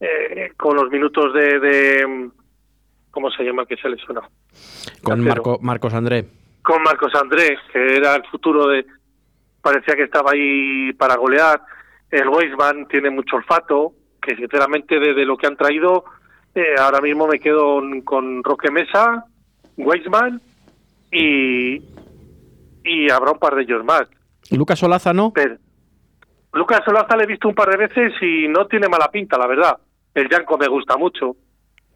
eh, 0.00 0.52
con 0.56 0.76
los 0.76 0.90
minutos 0.90 1.32
de, 1.34 2.30
¿Cómo 3.10 3.30
se 3.30 3.42
llama 3.42 3.66
que 3.66 3.76
se 3.76 3.88
lesionó? 3.88 4.22
Con 5.02 5.24
Marco, 5.24 5.58
Marcos 5.60 5.94
André. 5.94 6.26
con 6.62 6.82
Marcos 6.82 7.12
Andrés, 7.14 7.58
que 7.72 7.96
era 7.96 8.14
el 8.14 8.24
futuro 8.26 8.68
de, 8.68 8.86
parecía 9.60 9.96
que 9.96 10.04
estaba 10.04 10.32
ahí 10.32 10.92
para 10.92 11.16
golear. 11.16 11.60
El 12.10 12.28
Weisman 12.28 12.86
tiene 12.88 13.10
mucho 13.10 13.36
olfato, 13.36 13.92
que 14.20 14.36
sinceramente 14.36 14.98
de, 14.98 15.24
lo 15.24 15.36
que 15.36 15.46
han 15.46 15.56
traído, 15.56 16.04
eh, 16.54 16.74
ahora 16.78 17.00
mismo 17.00 17.26
me 17.26 17.40
quedo 17.40 17.80
con 18.04 18.42
Roque 18.44 18.70
Mesa, 18.70 19.24
Weisman 19.76 20.40
y, 21.12 21.82
y 22.84 23.10
habrá 23.10 23.32
un 23.32 23.38
par 23.38 23.54
de 23.54 23.62
ellos 23.62 23.84
más. 23.84 24.02
Lucas 24.50 24.78
Solaza 24.78 25.12
no? 25.12 25.32
Lucas 26.52 26.80
Solaza 26.84 27.16
le 27.16 27.24
he 27.24 27.26
visto 27.26 27.48
un 27.48 27.54
par 27.54 27.70
de 27.70 27.76
veces 27.76 28.12
y 28.20 28.48
no 28.48 28.66
tiene 28.66 28.88
mala 28.88 29.10
pinta, 29.10 29.38
la 29.38 29.46
verdad. 29.46 29.78
El 30.14 30.28
Yanko 30.28 30.58
me 30.58 30.66
gusta 30.66 30.96
mucho. 30.96 31.36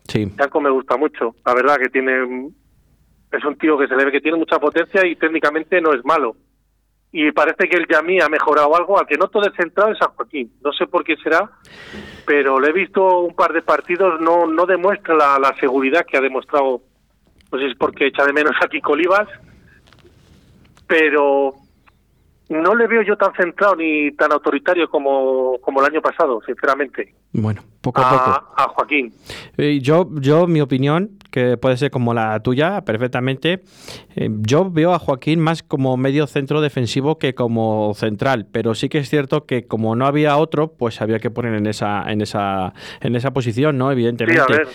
Sí. 0.06 0.30
Yanko 0.38 0.60
me 0.60 0.70
gusta 0.70 0.96
mucho. 0.96 1.34
La 1.44 1.54
verdad 1.54 1.76
que 1.78 1.88
tiene. 1.88 2.50
Es 3.32 3.44
un 3.44 3.56
tío 3.58 3.76
que 3.76 3.88
se 3.88 3.96
le 3.96 4.04
ve 4.04 4.12
que 4.12 4.20
tiene 4.20 4.38
mucha 4.38 4.60
potencia 4.60 5.04
y 5.04 5.16
técnicamente 5.16 5.80
no 5.80 5.92
es 5.92 6.04
malo. 6.04 6.36
Y 7.10 7.30
parece 7.32 7.68
que 7.68 7.76
el 7.76 7.86
Yamí 7.88 8.20
ha 8.20 8.28
mejorado 8.28 8.74
algo, 8.76 8.98
al 8.98 9.06
que 9.06 9.16
no 9.16 9.28
todo 9.28 9.44
es 9.46 9.52
San 9.56 9.70
Joaquín. 10.16 10.52
No 10.64 10.72
sé 10.72 10.86
por 10.86 11.04
qué 11.04 11.16
será, 11.16 11.48
pero 12.26 12.58
le 12.60 12.68
he 12.68 12.72
visto 12.72 13.20
un 13.20 13.34
par 13.34 13.52
de 13.52 13.62
partidos, 13.62 14.20
no 14.20 14.46
no 14.46 14.66
demuestra 14.66 15.14
la, 15.14 15.38
la 15.38 15.54
seguridad 15.58 16.06
que 16.06 16.16
ha 16.16 16.20
demostrado. 16.20 16.82
Si 17.50 17.64
es 17.64 17.76
porque 17.76 18.06
echa 18.06 18.24
de 18.24 18.32
menos 18.32 18.54
aquí 18.62 18.80
Colivas, 18.80 19.28
pero 20.86 21.54
no 22.48 22.74
le 22.74 22.86
veo 22.86 23.02
yo 23.02 23.16
tan 23.16 23.32
centrado 23.34 23.76
ni 23.76 24.10
tan 24.12 24.32
autoritario 24.32 24.88
como, 24.88 25.58
como 25.60 25.80
el 25.80 25.86
año 25.86 26.02
pasado, 26.02 26.40
sinceramente. 26.44 27.14
Bueno, 27.32 27.62
poco 27.84 28.00
a, 28.00 28.10
poco. 28.10 28.52
A 28.56 28.68
Joaquín. 28.68 29.12
Eh, 29.56 29.78
yo, 29.80 30.08
yo, 30.20 30.46
mi 30.48 30.60
opinión, 30.60 31.18
que 31.30 31.56
puede 31.56 31.76
ser 31.76 31.90
como 31.90 32.14
la 32.14 32.40
tuya, 32.40 32.84
perfectamente, 32.84 33.62
eh, 34.16 34.30
yo 34.40 34.70
veo 34.70 34.94
a 34.94 34.98
Joaquín 34.98 35.40
más 35.40 35.62
como 35.62 35.96
medio 35.96 36.26
centro 36.26 36.60
defensivo 36.60 37.18
que 37.18 37.34
como 37.34 37.92
central, 37.94 38.46
pero 38.50 38.74
sí 38.74 38.88
que 38.88 38.98
es 38.98 39.10
cierto 39.10 39.44
que 39.44 39.66
como 39.66 39.94
no 39.96 40.06
había 40.06 40.36
otro, 40.36 40.72
pues 40.72 41.00
había 41.00 41.18
que 41.18 41.30
poner 41.30 41.54
en 41.54 41.66
esa, 41.66 42.10
en 42.10 42.20
esa, 42.20 42.72
en 43.00 43.16
esa 43.16 43.32
posición, 43.32 43.76
¿no? 43.76 43.92
Evidentemente. 43.92 44.40
a, 44.40 44.46
ver. 44.46 44.68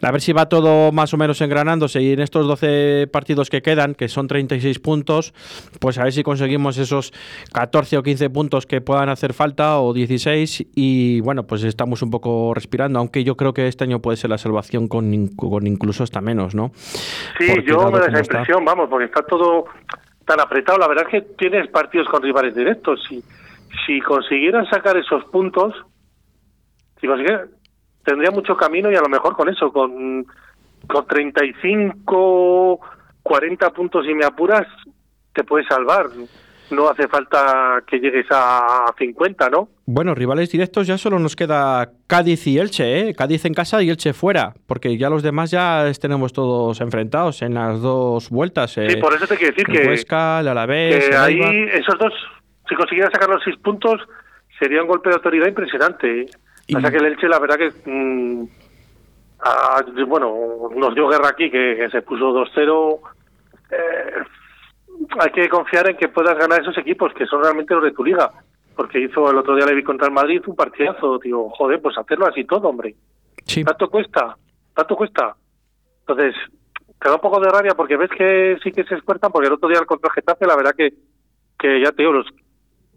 a 0.00 0.10
ver 0.10 0.20
si 0.20 0.32
va 0.32 0.48
todo 0.48 0.92
más 0.92 1.12
o 1.12 1.16
menos 1.16 1.40
engranándose 1.40 2.00
y 2.00 2.12
en 2.12 2.20
estos 2.20 2.46
12 2.46 3.08
partidos 3.12 3.50
que 3.50 3.62
quedan, 3.62 3.94
que 3.94 4.08
son 4.08 4.28
36 4.28 4.78
puntos, 4.78 5.34
pues 5.80 5.98
a 5.98 6.04
ver 6.04 6.12
si 6.12 6.22
conseguimos 6.22 6.78
esos 6.78 7.12
14 7.52 7.98
o 7.98 8.02
15 8.02 8.30
puntos 8.30 8.66
que 8.66 8.80
puedan 8.80 9.08
hacer 9.08 9.32
falta 9.32 9.80
o 9.80 9.92
16 9.92 10.66
y 10.74 11.20
bueno, 11.20 11.46
pues 11.46 11.64
estamos 11.64 12.02
un 12.02 12.10
poco 12.10 12.51
respirando, 12.54 12.98
aunque 12.98 13.24
yo 13.24 13.36
creo 13.36 13.52
que 13.52 13.68
este 13.68 13.84
año 13.84 14.00
puede 14.00 14.16
ser 14.16 14.30
la 14.30 14.38
salvación 14.38 14.88
con, 14.88 15.28
con 15.28 15.66
incluso 15.66 16.02
hasta 16.02 16.20
menos, 16.20 16.54
¿no? 16.54 16.72
Sí, 17.38 17.48
yo 17.66 17.90
me 17.90 17.98
da 17.98 18.06
esa 18.06 18.20
impresión, 18.20 18.64
vamos, 18.64 18.88
porque 18.88 19.06
está 19.06 19.22
todo 19.22 19.66
tan 20.26 20.40
apretado. 20.40 20.78
La 20.78 20.88
verdad 20.88 21.04
es 21.06 21.10
que 21.10 21.20
tienes 21.36 21.68
partidos 21.68 22.08
con 22.08 22.22
rivales 22.22 22.54
directos. 22.54 23.02
Si, 23.08 23.22
si 23.86 24.00
consiguieran 24.00 24.66
sacar 24.68 24.96
esos 24.96 25.24
puntos, 25.26 25.74
si 27.00 27.06
consiguieran, 27.06 27.48
tendría 28.04 28.30
mucho 28.30 28.56
camino 28.56 28.90
y 28.90 28.96
a 28.96 29.00
lo 29.00 29.08
mejor 29.08 29.36
con 29.36 29.48
eso, 29.48 29.72
con, 29.72 30.26
con 30.86 31.06
35, 31.06 32.80
40 33.22 33.70
puntos 33.70 34.06
y 34.06 34.14
me 34.14 34.24
apuras, 34.24 34.66
te 35.34 35.44
puedes 35.44 35.66
salvar 35.68 36.08
no 36.72 36.88
hace 36.88 37.06
falta 37.08 37.82
que 37.86 37.98
llegues 38.00 38.26
a 38.30 38.92
50, 38.98 39.50
¿no? 39.50 39.68
Bueno, 39.86 40.14
rivales 40.14 40.50
directos 40.50 40.86
ya 40.86 40.98
solo 40.98 41.18
nos 41.18 41.36
queda 41.36 41.90
Cádiz 42.06 42.46
y 42.46 42.58
Elche, 42.58 43.00
¿eh? 43.00 43.14
Cádiz 43.14 43.44
en 43.44 43.54
casa 43.54 43.82
y 43.82 43.90
Elche 43.90 44.12
fuera, 44.12 44.54
porque 44.66 44.96
ya 44.96 45.10
los 45.10 45.22
demás 45.22 45.50
ya 45.50 45.84
tenemos 46.00 46.32
todos 46.32 46.80
enfrentados 46.80 47.42
en 47.42 47.54
las 47.54 47.80
dos 47.80 48.30
vueltas. 48.30 48.72
Sí, 48.72 48.96
por 49.00 49.14
eso 49.14 49.26
te 49.26 49.36
quiero 49.36 49.54
decir 49.54 49.66
que, 49.66 49.88
Huesca, 49.88 50.40
el 50.40 50.48
Alavés, 50.48 51.08
que 51.08 51.16
ahí 51.16 51.40
esos 51.72 51.98
dos, 51.98 52.12
si 52.68 52.74
consiguieran 52.74 53.12
sacar 53.12 53.28
los 53.28 53.42
seis 53.44 53.56
puntos, 53.58 54.00
sería 54.58 54.82
un 54.82 54.88
golpe 54.88 55.10
de 55.10 55.16
autoridad 55.16 55.48
impresionante. 55.48 56.26
Y... 56.66 56.74
que 56.74 56.96
el 56.96 57.06
Elche, 57.06 57.28
la 57.28 57.38
verdad 57.38 57.56
que, 57.56 57.72
mm, 57.84 58.46
bueno, 60.06 60.70
nos 60.74 60.94
dio 60.94 61.08
guerra 61.08 61.28
aquí, 61.30 61.50
que, 61.50 61.88
se 61.90 62.02
puso 62.02 62.32
2-0. 62.32 63.00
Eh, 63.70 64.01
hay 65.18 65.30
que 65.30 65.48
confiar 65.48 65.88
en 65.88 65.96
que 65.96 66.08
puedas 66.08 66.36
ganar 66.36 66.60
esos 66.60 66.76
equipos 66.78 67.12
que 67.14 67.26
son 67.26 67.42
realmente 67.42 67.74
los 67.74 67.84
de 67.84 67.92
tu 67.92 68.04
liga. 68.04 68.30
Porque 68.74 69.00
hizo 69.00 69.30
el 69.30 69.36
otro 69.36 69.54
día 69.54 69.66
le 69.66 69.74
vi 69.74 69.82
contra 69.82 70.06
el 70.06 70.14
Madrid 70.14 70.42
un 70.46 70.56
partidazo. 70.56 71.18
Digo, 71.18 71.50
joder, 71.50 71.80
pues 71.80 71.96
hacerlo 71.98 72.26
así 72.26 72.44
todo, 72.44 72.68
hombre. 72.68 72.94
Sí. 73.44 73.64
Tanto 73.64 73.88
cuesta, 73.90 74.36
tanto 74.74 74.96
cuesta. 74.96 75.36
Entonces, 76.00 76.34
te 77.02 77.08
da 77.08 77.16
un 77.16 77.20
poco 77.20 77.40
de 77.40 77.50
rabia 77.50 77.74
porque 77.76 77.96
ves 77.96 78.10
que 78.10 78.56
sí 78.62 78.72
que 78.72 78.84
se 78.84 78.94
esfuerzan, 78.94 79.30
porque 79.30 79.48
el 79.48 79.54
otro 79.54 79.68
día 79.68 79.84
contra 79.84 80.08
el 80.08 80.14
Getafe, 80.14 80.46
la 80.46 80.56
verdad 80.56 80.74
que, 80.76 80.92
que 81.58 81.80
ya 81.82 81.90
te 81.92 82.02
digo, 82.02 82.12
los 82.12 82.26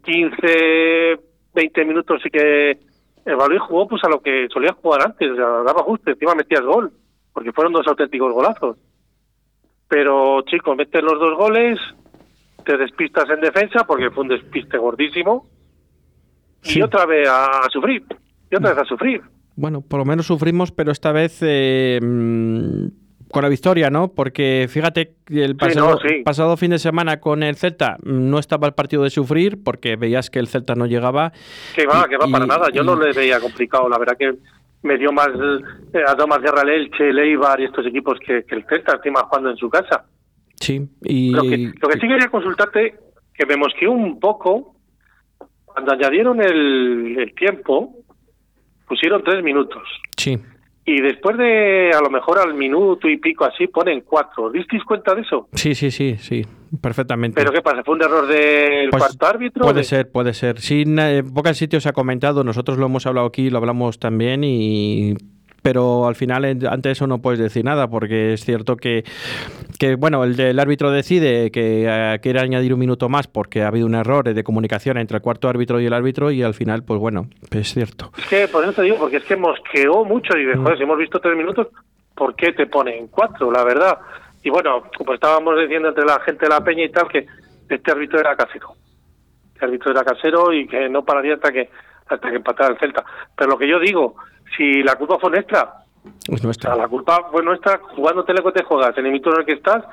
15, 0.04 1.18
20 1.54 1.84
minutos 1.84 2.20
sí 2.22 2.30
que 2.30 2.78
el 3.24 3.34
Valladolid 3.34 3.58
jugó 3.58 3.88
pues 3.88 4.04
a 4.04 4.08
lo 4.08 4.20
que 4.20 4.46
solía 4.52 4.72
jugar 4.72 5.02
antes, 5.04 5.30
o 5.30 5.34
sea, 5.34 5.46
daba 5.64 5.82
justo, 5.82 6.10
encima 6.10 6.34
metías 6.34 6.62
gol, 6.62 6.92
porque 7.32 7.52
fueron 7.52 7.72
dos 7.72 7.86
auténticos 7.88 8.32
golazos. 8.32 8.76
Pero, 9.88 10.42
chicos, 10.42 10.76
metes 10.76 11.02
los 11.02 11.18
dos 11.18 11.36
goles, 11.36 11.78
te 12.64 12.76
despistas 12.76 13.30
en 13.30 13.40
defensa, 13.40 13.84
porque 13.86 14.10
fue 14.10 14.24
un 14.24 14.28
despiste 14.28 14.76
gordísimo, 14.78 15.46
y 16.64 16.82
otra 16.82 17.06
vez 17.06 17.28
a, 17.28 17.68
sufrir, 17.70 18.04
y 18.50 18.56
otra 18.56 18.70
vez 18.70 18.78
a 18.80 18.84
sufrir. 18.84 19.22
Bueno, 19.54 19.80
por 19.80 20.00
lo 20.00 20.04
menos 20.04 20.26
sufrimos, 20.26 20.72
pero 20.72 20.90
esta 20.90 21.12
vez 21.12 21.38
eh, 21.42 22.00
mm, 22.02 22.86
con 23.30 23.42
la 23.42 23.48
victoria, 23.48 23.88
¿no? 23.90 24.08
Porque 24.08 24.66
fíjate, 24.68 25.14
el 25.30 25.56
pasado, 25.56 25.98
pasado 26.24 26.56
fin 26.56 26.72
de 26.72 26.78
semana 26.78 27.20
con 27.20 27.42
el 27.42 27.56
Celta 27.56 27.96
no 28.02 28.38
estaba 28.38 28.66
el 28.66 28.74
partido 28.74 29.04
de 29.04 29.10
sufrir, 29.10 29.62
porque 29.62 29.96
veías 29.96 30.28
que 30.28 30.40
el 30.40 30.48
Celta 30.48 30.74
no 30.74 30.86
llegaba. 30.86 31.32
Que 31.74 31.86
va, 31.86 32.06
que 32.08 32.16
va 32.16 32.26
para 32.26 32.46
nada. 32.46 32.68
Yo 32.72 32.82
no 32.82 32.96
le 32.96 33.12
veía 33.12 33.40
complicado, 33.40 33.88
la 33.88 33.98
verdad 33.98 34.16
que 34.18 34.34
me 34.82 34.98
dio 34.98 35.12
más, 35.12 35.28
eh, 35.28 35.98
ha 36.06 36.14
dado 36.14 36.26
más 36.26 36.40
guerra 36.40 36.62
el 36.62 36.68
Elche, 36.68 37.08
el 37.08 37.18
Eibar 37.18 37.60
y 37.60 37.64
estos 37.64 37.86
equipos 37.86 38.18
que, 38.20 38.44
el 38.48 38.64
Celta, 38.66 38.94
encima 38.96 39.24
jugando 39.24 39.50
en 39.50 39.56
su 39.56 39.68
casa. 39.68 40.04
Sí, 40.60 40.88
y... 41.02 41.30
Lo 41.30 41.42
que, 41.42 41.72
lo 41.80 41.88
que 41.88 42.00
sí 42.00 42.08
quería 42.08 42.28
consultarte, 42.28 42.94
que 43.34 43.46
me 43.46 43.56
mosqueó 43.56 43.92
un 43.92 44.18
poco, 44.18 44.76
cuando 45.64 45.92
añadieron 45.92 46.40
el, 46.40 47.18
el 47.18 47.34
tiempo, 47.34 47.94
pusieron 48.88 49.22
tres 49.22 49.42
minutos. 49.42 49.82
Sí. 50.16 50.38
Y 50.88 51.00
después 51.00 51.36
de, 51.36 51.90
a 51.92 52.00
lo 52.00 52.10
mejor 52.10 52.38
al 52.38 52.54
minuto 52.54 53.08
y 53.08 53.16
pico 53.16 53.44
así, 53.44 53.66
ponen 53.66 54.02
cuatro. 54.02 54.50
¿Disteis 54.50 54.84
cuenta 54.84 55.16
de 55.16 55.22
eso? 55.22 55.48
Sí, 55.52 55.74
sí, 55.74 55.90
sí, 55.90 56.16
sí, 56.16 56.46
perfectamente. 56.80 57.34
¿Pero 57.34 57.52
qué 57.52 57.60
pasa? 57.60 57.82
¿Fue 57.82 57.96
un 57.96 58.02
error 58.02 58.24
del 58.28 58.90
pues 58.90 59.02
cuarto 59.02 59.26
árbitro? 59.26 59.64
Puede 59.64 59.82
ser, 59.82 60.08
puede 60.12 60.32
ser. 60.32 60.60
Sí, 60.60 60.84
en 60.86 61.34
pocos 61.34 61.56
sitios 61.56 61.82
se 61.82 61.88
ha 61.88 61.92
comentado, 61.92 62.44
nosotros 62.44 62.78
lo 62.78 62.86
hemos 62.86 63.04
hablado 63.04 63.26
aquí, 63.26 63.50
lo 63.50 63.58
hablamos 63.58 63.98
también 63.98 64.44
y 64.44 65.14
pero 65.66 66.06
al 66.06 66.14
final 66.14 66.44
ante 66.70 66.92
eso 66.92 67.08
no 67.08 67.18
puedes 67.18 67.40
decir 67.40 67.64
nada 67.64 67.90
porque 67.90 68.34
es 68.34 68.44
cierto 68.44 68.76
que, 68.76 69.02
que 69.80 69.96
bueno, 69.96 70.22
el, 70.22 70.38
el 70.38 70.60
árbitro 70.60 70.92
decide 70.92 71.50
que 71.50 71.88
uh, 71.88 72.22
quiere 72.22 72.38
añadir 72.38 72.72
un 72.72 72.78
minuto 72.78 73.08
más 73.08 73.26
porque 73.26 73.64
ha 73.64 73.66
habido 73.66 73.84
un 73.84 73.96
error 73.96 74.32
de 74.32 74.44
comunicación 74.44 74.96
entre 74.96 75.16
el 75.16 75.24
cuarto 75.24 75.48
árbitro 75.48 75.80
y 75.80 75.86
el 75.86 75.92
árbitro 75.92 76.30
y 76.30 76.44
al 76.44 76.54
final, 76.54 76.84
pues 76.84 77.00
bueno, 77.00 77.26
es 77.50 77.74
cierto. 77.74 78.12
Es 78.16 78.28
que 78.28 78.46
por 78.46 78.62
eso 78.62 78.74
te 78.74 78.82
digo, 78.82 78.96
porque 78.96 79.16
es 79.16 79.24
que 79.24 79.34
mosqueó 79.34 80.04
mucho 80.04 80.38
y 80.38 80.44
de, 80.44 80.54
mm. 80.54 80.62
joder, 80.62 80.76
si 80.78 80.84
hemos 80.84 80.98
visto 80.98 81.18
tres 81.18 81.36
minutos, 81.36 81.66
¿por 82.14 82.36
qué 82.36 82.52
te 82.52 82.68
ponen 82.68 83.08
cuatro? 83.08 83.50
La 83.50 83.64
verdad. 83.64 83.98
Y 84.44 84.50
bueno, 84.50 84.84
pues 85.04 85.16
estábamos 85.16 85.58
diciendo 85.58 85.88
entre 85.88 86.04
la 86.04 86.20
gente 86.20 86.46
de 86.46 86.50
la 86.50 86.62
peña 86.62 86.84
y 86.84 86.90
tal 86.90 87.08
que 87.08 87.26
este 87.68 87.90
árbitro 87.90 88.20
era 88.20 88.36
casero. 88.36 88.68
Este 89.52 89.64
árbitro 89.64 89.90
era 89.90 90.04
casero 90.04 90.52
y 90.52 90.68
que 90.68 90.88
no 90.88 91.04
pararía 91.04 91.34
hasta 91.34 91.50
que 91.50 91.68
hasta 92.08 92.30
que 92.30 92.36
empatara 92.36 92.72
el 92.72 92.78
Celta. 92.78 93.04
Pero 93.36 93.50
lo 93.50 93.58
que 93.58 93.68
yo 93.68 93.80
digo, 93.80 94.14
si 94.56 94.82
la 94.82 94.96
culpa 94.96 95.18
fue 95.18 95.30
nuestra. 95.30 95.84
Es 96.28 96.42
nuestra. 96.42 96.76
la 96.76 96.88
culpa 96.88 97.28
fue 97.30 97.42
nuestra 97.42 97.78
jugando 97.78 98.24
teleco 98.24 98.52
te 98.52 98.62
juegas, 98.62 98.96
en 98.96 99.06
el 99.06 99.12
minuto 99.12 99.32
en 99.32 99.40
el 99.40 99.46
que 99.46 99.54
estás, 99.54 99.84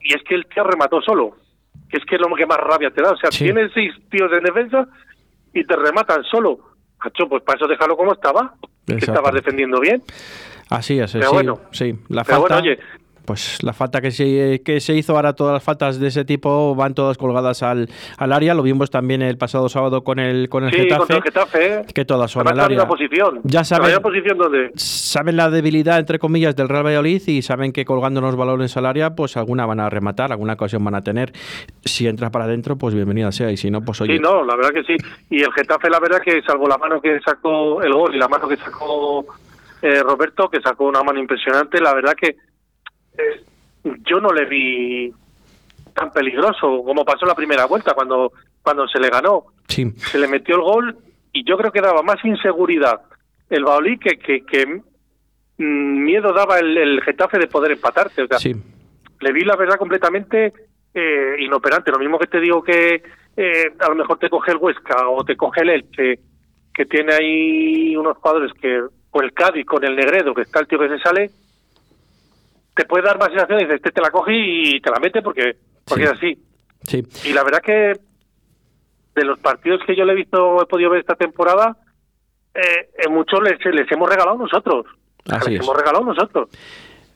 y 0.00 0.14
es 0.14 0.22
que 0.22 0.34
el 0.34 0.46
tío 0.46 0.64
remató 0.64 1.00
solo. 1.00 1.36
Que 1.88 1.98
es 1.98 2.04
que 2.04 2.16
es 2.16 2.20
lo 2.20 2.34
que 2.34 2.46
más 2.46 2.58
rabia 2.58 2.90
te 2.90 3.02
da. 3.02 3.12
O 3.12 3.16
sea, 3.16 3.30
tienes 3.30 3.70
seis 3.72 3.92
tíos 4.10 4.30
en 4.32 4.44
defensa 4.44 4.86
y 5.52 5.64
te 5.64 5.76
rematan 5.76 6.22
solo. 6.24 6.58
Hacho, 7.00 7.28
pues 7.28 7.42
para 7.42 7.56
eso 7.56 7.66
déjalo 7.66 7.96
como 7.96 8.12
estaba. 8.12 8.54
Que 8.86 8.96
estabas 8.96 9.32
defendiendo 9.32 9.80
bien. 9.80 10.02
Así 10.70 10.98
es, 10.98 11.12
pero 11.12 11.28
sí, 11.28 11.34
bueno, 11.34 11.60
sí. 11.72 11.94
La 12.08 12.24
falta... 12.24 12.58
oye, 12.58 12.78
pues 13.24 13.62
la 13.62 13.72
falta 13.72 14.00
que 14.00 14.10
se, 14.10 14.62
que 14.64 14.80
se 14.80 14.94
hizo 14.94 15.16
ahora, 15.16 15.32
todas 15.32 15.54
las 15.54 15.62
faltas 15.62 15.98
de 15.98 16.08
ese 16.08 16.24
tipo 16.24 16.74
van 16.74 16.94
todas 16.94 17.16
colgadas 17.16 17.62
al, 17.62 17.88
al 18.18 18.32
área. 18.32 18.54
Lo 18.54 18.62
vimos 18.62 18.90
también 18.90 19.22
el 19.22 19.38
pasado 19.38 19.68
sábado 19.68 20.04
con 20.04 20.18
el, 20.18 20.48
con 20.48 20.64
el, 20.64 20.72
sí, 20.72 20.80
Getafe, 20.80 21.16
el 21.16 21.22
Getafe. 21.22 21.74
¿eh? 21.74 21.82
Que 21.94 22.04
todas 22.04 22.30
son 22.30 22.46
al 22.46 22.60
área. 22.60 22.86
Posición. 22.86 23.40
Ya 23.44 23.64
saben, 23.64 23.92
la 23.92 24.00
posición 24.00 24.38
donde... 24.38 24.70
saben 24.74 25.36
la 25.36 25.50
debilidad, 25.50 25.98
entre 25.98 26.18
comillas, 26.18 26.54
del 26.54 26.68
Real 26.68 26.84
Valladolid 26.84 27.22
y 27.26 27.42
saben 27.42 27.72
que 27.72 27.84
colgando 27.84 28.20
los 28.20 28.36
balones 28.36 28.76
al 28.76 28.86
área, 28.86 29.14
pues 29.14 29.36
alguna 29.36 29.66
van 29.66 29.80
a 29.80 29.88
rematar, 29.88 30.32
alguna 30.32 30.52
ocasión 30.52 30.84
van 30.84 30.94
a 30.94 31.02
tener. 31.02 31.32
Si 31.84 32.06
entras 32.06 32.30
para 32.30 32.44
adentro, 32.44 32.76
pues 32.76 32.94
bienvenida 32.94 33.32
sea. 33.32 33.50
Y 33.50 33.56
si 33.56 33.70
no, 33.70 33.80
pues 33.80 34.00
oye. 34.00 34.16
Sí, 34.16 34.22
no, 34.22 34.44
la 34.44 34.54
verdad 34.56 34.70
que 34.70 34.84
sí. 34.84 34.96
Y 35.30 35.42
el 35.42 35.52
Getafe, 35.52 35.88
la 35.90 36.00
verdad 36.00 36.20
que 36.20 36.42
salvo 36.42 36.68
la 36.68 36.78
mano 36.78 37.00
que 37.00 37.18
sacó 37.20 37.82
el 37.82 37.92
gol 37.92 38.14
y 38.14 38.18
la 38.18 38.28
mano 38.28 38.46
que 38.48 38.56
sacó 38.56 39.24
eh, 39.82 40.02
Roberto, 40.02 40.48
que 40.48 40.60
sacó 40.60 40.84
una 40.84 41.02
mano 41.02 41.18
impresionante, 41.18 41.80
la 41.80 41.94
verdad 41.94 42.14
que. 42.14 42.36
Eh, 43.18 43.44
yo 44.08 44.20
no 44.20 44.30
le 44.32 44.46
vi 44.46 45.12
tan 45.94 46.10
peligroso 46.10 46.82
como 46.84 47.04
pasó 47.04 47.26
la 47.26 47.34
primera 47.34 47.66
vuelta 47.66 47.94
cuando, 47.94 48.32
cuando 48.62 48.86
se 48.88 48.98
le 48.98 49.08
ganó. 49.08 49.44
Sí. 49.68 49.90
Se 49.96 50.18
le 50.18 50.28
metió 50.28 50.56
el 50.56 50.62
gol 50.62 50.98
y 51.32 51.44
yo 51.44 51.56
creo 51.56 51.72
que 51.72 51.80
daba 51.80 52.02
más 52.02 52.24
inseguridad 52.24 53.00
el 53.50 53.64
Baolí 53.64 53.98
que, 53.98 54.18
que, 54.18 54.44
que 54.44 54.66
mm, 54.66 56.04
miedo 56.04 56.32
daba 56.32 56.58
el, 56.58 56.76
el, 56.76 57.02
Getafe 57.02 57.38
de 57.38 57.46
poder 57.46 57.72
empatarte. 57.72 58.22
O 58.22 58.26
sea, 58.26 58.38
sí. 58.38 58.54
le 59.20 59.32
vi 59.32 59.44
la 59.44 59.56
verdad 59.56 59.76
completamente 59.76 60.52
eh, 60.92 61.36
inoperante. 61.38 61.90
Lo 61.90 61.98
mismo 61.98 62.18
que 62.18 62.26
te 62.26 62.40
digo 62.40 62.62
que 62.62 63.02
eh, 63.36 63.72
a 63.78 63.88
lo 63.88 63.94
mejor 63.96 64.18
te 64.18 64.30
coge 64.30 64.52
el 64.52 64.58
Huesca 64.58 65.08
o 65.08 65.24
te 65.24 65.36
coge 65.36 65.62
el 65.62 65.70
Elche, 65.70 66.18
que 66.72 66.86
tiene 66.86 67.14
ahí 67.14 67.96
unos 67.96 68.16
jugadores 68.18 68.52
que, 68.54 68.80
o 69.10 69.22
el 69.22 69.32
Cádiz 69.32 69.66
con 69.66 69.84
el 69.84 69.96
Negredo, 69.96 70.34
que 70.34 70.42
está 70.42 70.60
el 70.60 70.66
tío 70.66 70.78
que 70.78 70.88
se 70.88 70.98
sale, 70.98 71.30
te 72.74 72.84
puede 72.84 73.04
dar 73.04 73.18
más 73.18 73.28
sensación 73.28 73.60
y 73.60 73.62
dices, 73.64 73.76
este 73.76 73.90
te 73.92 74.00
la 74.00 74.10
coge 74.10 74.32
y 74.34 74.80
te 74.80 74.90
la 74.90 74.98
mete 75.00 75.22
porque, 75.22 75.56
porque 75.84 76.06
Sí. 76.06 76.10
es 76.10 76.12
así. 76.18 76.38
Sí. 76.82 77.28
Y 77.30 77.32
la 77.32 77.44
verdad 77.44 77.60
que 77.62 77.92
de 79.14 79.24
los 79.24 79.38
partidos 79.38 79.80
que 79.86 79.94
yo 79.96 80.04
le 80.04 80.12
he 80.12 80.16
visto, 80.16 80.60
he 80.62 80.66
podido 80.66 80.90
ver 80.90 81.00
esta 81.00 81.14
temporada, 81.14 81.76
eh, 82.54 82.90
en 82.98 83.12
muchos 83.14 83.40
les, 83.42 83.58
les 83.74 83.90
hemos 83.92 84.08
regalado 84.08 84.36
nosotros. 84.38 84.86
Así 85.30 85.50
les 85.52 85.60
es. 85.60 85.64
hemos 85.66 85.76
regalado 85.76 86.04
nosotros. 86.04 86.48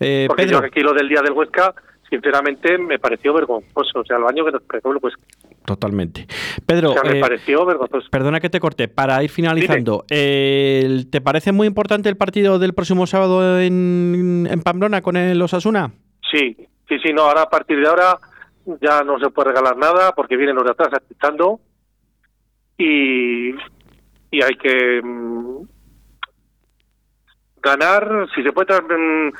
Eh, 0.00 0.24
Porque 0.28 0.44
Pedro, 0.44 0.60
yo 0.60 0.66
aquí 0.66 0.80
lo 0.80 0.94
del 0.94 1.08
día 1.08 1.20
del 1.22 1.32
Huesca, 1.32 1.74
sinceramente, 2.08 2.78
me 2.78 2.98
pareció 3.00 3.34
vergonzoso. 3.34 4.00
O 4.00 4.04
sea, 4.04 4.16
el 4.16 4.22
baño 4.22 4.44
que 4.44 4.52
nos 4.52 4.62
pegó 4.62 4.92
el 4.92 4.98
Huesca. 5.02 5.20
Totalmente. 5.68 6.26
Pedro, 6.64 6.90
O 6.90 6.92
sea, 6.94 7.02
me 7.02 7.18
eh, 7.18 7.20
pareció 7.20 7.66
vergonzoso. 7.66 8.08
perdona 8.10 8.40
que 8.40 8.48
te 8.48 8.58
corte, 8.58 8.88
para 8.88 9.22
ir 9.22 9.28
finalizando, 9.28 10.06
eh, 10.08 11.04
¿te 11.10 11.20
parece 11.20 11.52
muy 11.52 11.66
importante 11.66 12.08
el 12.08 12.16
partido 12.16 12.58
del 12.58 12.72
próximo 12.72 13.06
sábado 13.06 13.60
en, 13.60 14.48
en 14.50 14.62
Pamplona 14.62 15.02
con 15.02 15.18
el 15.18 15.40
Osasuna? 15.42 15.90
Sí, 16.32 16.56
sí, 16.88 16.98
sí, 17.04 17.12
no, 17.12 17.22
ahora 17.24 17.42
a 17.42 17.50
partir 17.50 17.78
de 17.80 17.86
ahora 17.86 18.18
ya 18.80 19.02
no 19.04 19.18
se 19.18 19.28
puede 19.28 19.50
regalar 19.50 19.76
nada 19.76 20.12
porque 20.12 20.38
vienen 20.38 20.56
los 20.56 20.64
de 20.64 20.70
atrás 20.70 20.88
asistando 20.94 21.60
y, 22.78 23.50
y 23.50 24.42
hay 24.42 24.56
que 24.60 25.02
mm, 25.02 25.62
ganar, 27.62 28.26
si 28.34 28.42
se 28.42 28.52
puede 28.52 28.66
traer 28.68 28.84
mm, 28.84 29.32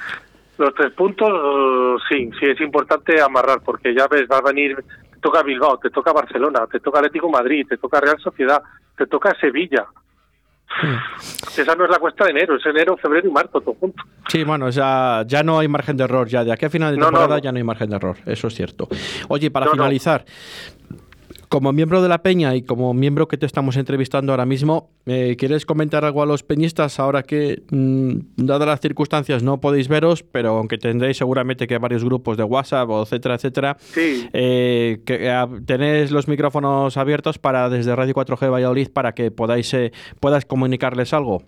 los 0.58 0.75
tres 0.75 0.92
puntos, 0.92 2.02
sí, 2.11 2.30
sí 2.38 2.47
es 2.47 2.61
importante 2.61 3.18
amarrar 3.18 3.61
porque 3.64 3.94
ya 3.94 4.06
ves, 4.08 4.26
va 4.30 4.38
a 4.38 4.52
venir, 4.52 4.76
te 5.18 5.22
toca 5.22 5.42
Bilbao, 5.42 5.78
te 5.78 5.90
toca 5.90 6.12
Barcelona, 6.12 6.60
te 6.70 6.78
toca 6.80 6.98
Atlético 7.00 7.28
Madrid, 7.28 7.66
te 7.68 7.76
toca 7.76 8.00
Real 8.00 8.18
Sociedad, 8.20 8.62
te 8.96 9.06
toca 9.06 9.34
Sevilla. 9.40 9.87
Esa 11.56 11.75
no 11.75 11.84
es 11.84 11.90
la 11.90 11.98
cuesta 11.98 12.25
de 12.25 12.30
enero, 12.30 12.56
es 12.56 12.64
enero, 12.66 12.96
febrero 12.98 13.26
y 13.26 13.32
marzo, 13.32 13.60
todo 13.60 13.75
junto. 13.80 14.02
Sí, 14.28 14.44
bueno, 14.44 14.68
ya, 14.70 15.25
ya 15.26 15.42
no 15.42 15.58
hay 15.58 15.66
margen 15.66 15.96
de 15.96 16.04
error, 16.04 16.28
ya 16.28 16.44
de 16.44 16.52
aquí 16.52 16.66
a 16.66 16.70
final 16.70 16.92
de 16.92 16.98
No, 16.98 17.06
no, 17.06 17.10
temporada 17.10 17.37
no. 17.37 17.42
ya 17.42 17.50
no 17.52 17.56
hay 17.58 17.64
margen 17.64 17.90
de 17.90 17.96
error, 17.96 18.16
eso 18.26 18.46
es 18.46 18.54
cierto. 18.54 18.87
Oye, 19.28 19.50
para 19.50 19.70
finalizar, 19.70 20.25
como 21.49 21.73
miembro 21.73 22.02
de 22.02 22.09
la 22.09 22.19
Peña 22.19 22.55
y 22.55 22.62
como 22.62 22.95
miembro 22.95 23.28
que 23.28 23.37
te 23.37 23.47
estamos 23.47 23.76
entrevistando 23.76 24.33
ahora 24.33 24.47
mismo, 24.47 24.90
eh, 25.07 25.37
¿quieres 25.38 25.67
comentar 25.67 26.05
algo 26.05 26.23
a 26.23 26.26
los 26.26 26.43
peñistas 26.43 27.00
ahora 27.00 27.23
que, 27.23 27.62
mm, 27.71 28.19
dadas 28.37 28.69
las 28.69 28.81
circunstancias, 28.81 29.43
no 29.43 29.61
podéis 29.61 29.88
veros, 29.88 30.23
pero 30.23 30.50
aunque 30.59 30.78
tendréis 30.78 31.17
seguramente 31.17 31.67
que 31.67 31.78
varios 31.78 32.05
grupos 32.05 32.37
de 32.37 32.45
WhatsApp, 32.45 32.88
o 32.90 33.02
etcétera, 33.02 33.35
etcétera, 33.35 33.76
Sí, 33.78 34.28
eh, 34.33 35.00
que 35.05 35.28
eh, 35.28 35.47
tenéis 35.67 36.11
los 36.11 36.28
micrófonos 36.28 36.97
abiertos 36.97 37.38
para 37.38 37.69
desde 37.69 37.95
Radio 37.97 38.14
4G 38.14 38.50
Valladolid 38.50 38.90
para 38.93 39.12
que 39.12 39.31
podáis 39.31 39.73
eh, 39.75 39.93
puedas 40.21 40.45
comunicarles 40.45 41.12
algo? 41.12 41.43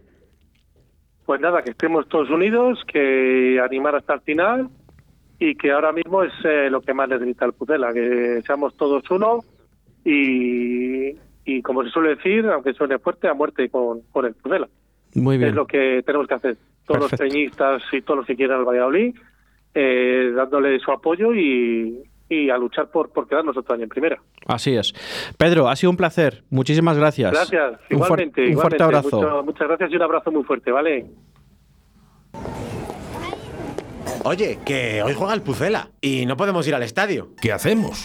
Pues 1.27 1.41
nada, 1.41 1.63
que 1.63 1.71
estemos 1.71 2.09
todos 2.09 2.29
unidos, 2.31 2.83
que 2.93 3.61
animar 3.65 3.95
hasta 3.95 4.15
el 4.15 4.21
final 4.23 4.69
y 5.39 5.55
que 5.55 5.71
ahora 5.73 5.93
mismo 5.93 6.23
es 6.23 6.33
eh, 6.45 6.69
lo 6.71 6.81
que 6.81 6.93
más 6.93 7.09
necesita 7.09 7.47
el 7.47 7.53
Putela, 7.53 7.93
que 7.93 8.43
seamos 8.47 8.77
todos 8.77 9.09
uno 9.11 9.41
y, 10.05 11.17
y 11.45 11.63
como 11.63 11.83
se 11.85 11.91
suele 11.91 12.17
decir, 12.17 12.47
aunque 12.47 12.73
suene 12.75 12.99
fuerte, 12.99 13.29
a 13.29 13.35
muerte 13.35 13.69
con, 13.69 14.01
con 14.13 14.25
el 14.27 14.35
Putela. 14.35 14.69
Muy 15.15 15.39
bien. 15.39 15.51
Es 15.51 15.55
lo 15.57 15.67
que 15.67 16.03
tenemos 16.05 16.27
que 16.29 16.35
hacer, 16.35 16.57
todos 16.87 17.01
Perfecto. 17.11 17.25
los 17.25 17.33
peñistas 17.35 17.83
y 17.93 18.03
todos 18.03 18.19
los 18.19 18.27
que 18.27 18.37
quieran 18.37 18.61
al 18.61 18.65
Valladolid, 18.65 19.15
eh, 19.75 20.33
dándole 20.35 20.79
su 20.81 20.91
apoyo 20.93 21.35
y, 21.35 22.03
y 22.29 22.49
a 22.51 22.57
luchar 22.57 22.91
por, 22.91 23.11
por 23.11 23.27
quedarnos 23.29 23.57
otro 23.57 23.75
año 23.75 23.85
en 23.85 23.89
primera. 23.89 24.21
Así 24.47 24.77
es. 24.77 24.93
Pedro, 25.37 25.69
ha 25.69 25.75
sido 25.77 25.91
un 25.91 25.97
placer. 25.97 26.45
Muchísimas 26.51 26.97
gracias. 26.97 27.33
Gracias, 27.33 27.73
Un, 27.91 27.97
igualmente. 27.97 28.47
un 28.49 28.55
fuerte 28.55 28.77
igualmente. 28.77 28.83
abrazo. 28.85 29.17
Mucho- 29.21 29.43
muchas 29.45 29.69
gracias 29.69 29.91
y 29.93 29.97
un 29.97 30.03
abrazo 30.03 30.31
muy 30.31 30.45
fuerte, 30.45 30.71
¿vale? 30.71 31.07
Oye, 34.25 34.59
que 34.67 35.03
hoy 35.03 35.15
juega 35.15 35.35
el 35.35 35.43
Pucela 35.43 35.89
y 36.01 36.27
no 36.27 36.37
podemos 36.37 36.67
ir 36.69 36.75
al 36.75 36.83
estadio. 36.83 37.31
¿Qué 37.41 37.53
hacemos? 37.53 38.05